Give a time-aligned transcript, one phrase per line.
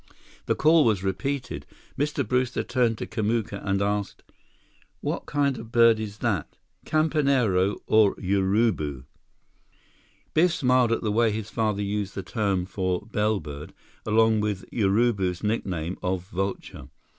[0.47, 1.67] The call was repeated.
[1.95, 2.27] Mr.
[2.27, 4.23] Brewster turned to Kamuka and asked:
[5.01, 6.57] "What kind of bird is that?
[6.87, 9.03] Campanero or Urubu?"
[10.33, 15.43] Biff smiled at the way his father used the term for "bellbird" along with Urubu's
[15.43, 16.87] nickname of "vulture."